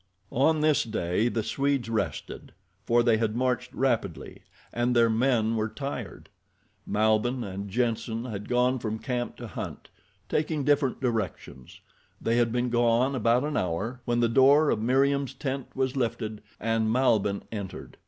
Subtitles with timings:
[0.31, 2.53] On this day the Swedes rested,
[2.87, 4.41] for they had marched rapidly
[4.73, 6.29] and their men were tired.
[6.87, 9.89] Malbihn and Jenssen had gone from camp to hunt,
[10.27, 11.81] taking different directions.
[12.19, 16.41] They had been gone about an hour when the door of Meriem's tent was lifted
[16.59, 17.97] and Malbihn entered.